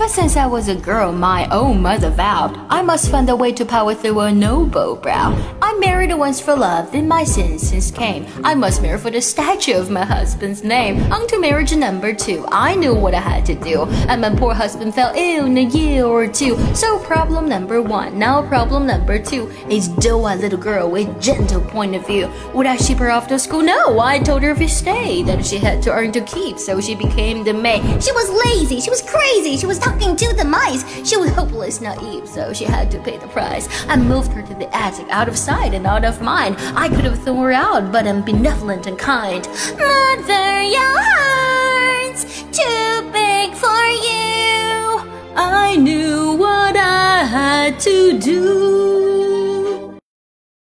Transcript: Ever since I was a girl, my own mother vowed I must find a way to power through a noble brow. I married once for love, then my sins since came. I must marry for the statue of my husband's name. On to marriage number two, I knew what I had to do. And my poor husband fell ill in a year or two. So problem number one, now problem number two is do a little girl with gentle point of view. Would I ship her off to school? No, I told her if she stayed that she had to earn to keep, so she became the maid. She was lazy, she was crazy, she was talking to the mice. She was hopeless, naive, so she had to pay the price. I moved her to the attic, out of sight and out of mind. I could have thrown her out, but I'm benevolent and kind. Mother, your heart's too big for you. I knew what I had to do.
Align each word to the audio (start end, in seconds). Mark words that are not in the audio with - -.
Ever 0.00 0.06
since 0.06 0.36
I 0.36 0.46
was 0.46 0.68
a 0.68 0.76
girl, 0.76 1.10
my 1.10 1.48
own 1.48 1.82
mother 1.82 2.10
vowed 2.10 2.56
I 2.70 2.82
must 2.82 3.10
find 3.10 3.28
a 3.28 3.34
way 3.34 3.50
to 3.50 3.64
power 3.64 3.96
through 3.96 4.20
a 4.20 4.32
noble 4.32 4.94
brow. 4.94 5.34
I 5.78 5.80
married 5.80 6.12
once 6.12 6.40
for 6.40 6.56
love, 6.56 6.90
then 6.90 7.06
my 7.06 7.22
sins 7.22 7.68
since 7.68 7.92
came. 7.92 8.26
I 8.42 8.52
must 8.56 8.82
marry 8.82 8.98
for 8.98 9.12
the 9.12 9.20
statue 9.20 9.74
of 9.74 9.90
my 9.90 10.04
husband's 10.04 10.64
name. 10.64 11.00
On 11.12 11.24
to 11.28 11.38
marriage 11.38 11.72
number 11.72 12.12
two, 12.12 12.44
I 12.48 12.74
knew 12.74 12.96
what 12.96 13.14
I 13.14 13.20
had 13.20 13.46
to 13.46 13.54
do. 13.54 13.84
And 14.08 14.20
my 14.20 14.34
poor 14.34 14.54
husband 14.54 14.92
fell 14.92 15.14
ill 15.14 15.46
in 15.46 15.56
a 15.56 15.62
year 15.62 16.04
or 16.04 16.26
two. 16.26 16.58
So 16.74 16.98
problem 16.98 17.48
number 17.48 17.80
one, 17.80 18.18
now 18.18 18.42
problem 18.42 18.88
number 18.88 19.20
two 19.20 19.52
is 19.70 19.86
do 19.86 20.16
a 20.16 20.34
little 20.34 20.58
girl 20.58 20.90
with 20.90 21.22
gentle 21.22 21.60
point 21.60 21.94
of 21.94 22.04
view. 22.08 22.28
Would 22.54 22.66
I 22.66 22.76
ship 22.76 22.98
her 22.98 23.12
off 23.12 23.28
to 23.28 23.38
school? 23.38 23.62
No, 23.62 24.00
I 24.00 24.18
told 24.18 24.42
her 24.42 24.50
if 24.50 24.58
she 24.58 24.66
stayed 24.66 25.26
that 25.26 25.46
she 25.46 25.58
had 25.58 25.80
to 25.82 25.92
earn 25.92 26.10
to 26.10 26.20
keep, 26.22 26.58
so 26.58 26.80
she 26.80 26.96
became 26.96 27.44
the 27.44 27.54
maid. 27.54 28.02
She 28.02 28.10
was 28.10 28.30
lazy, 28.46 28.80
she 28.80 28.90
was 28.90 29.02
crazy, 29.02 29.56
she 29.56 29.66
was 29.66 29.78
talking 29.78 30.16
to 30.16 30.34
the 30.34 30.44
mice. 30.44 30.82
She 31.08 31.16
was 31.16 31.30
hopeless, 31.30 31.80
naive, 31.80 32.28
so 32.28 32.52
she 32.52 32.64
had 32.64 32.90
to 32.90 32.98
pay 32.98 33.16
the 33.16 33.28
price. 33.28 33.68
I 33.86 33.94
moved 33.94 34.32
her 34.32 34.42
to 34.42 34.54
the 34.54 34.74
attic, 34.74 35.06
out 35.10 35.28
of 35.28 35.38
sight 35.38 35.67
and 35.74 35.86
out 35.86 36.04
of 36.04 36.20
mind. 36.20 36.56
I 36.74 36.88
could 36.88 37.04
have 37.04 37.22
thrown 37.22 37.38
her 37.38 37.52
out, 37.52 37.92
but 37.92 38.06
I'm 38.06 38.22
benevolent 38.22 38.86
and 38.86 38.98
kind. 38.98 39.46
Mother, 39.78 40.62
your 40.62 40.96
heart's 41.12 42.24
too 42.52 43.10
big 43.12 43.54
for 43.54 43.84
you. 44.08 45.00
I 45.36 45.76
knew 45.76 46.32
what 46.32 46.76
I 46.76 47.24
had 47.24 47.80
to 47.80 48.18
do. 48.18 48.87